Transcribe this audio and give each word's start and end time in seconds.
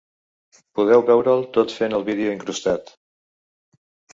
Podeu 0.79 1.03
veure’l 1.09 1.45
tot 1.57 1.75
fent 1.81 1.95
al 1.99 2.07
vídeo 2.09 2.35
incrustat. 2.39 2.91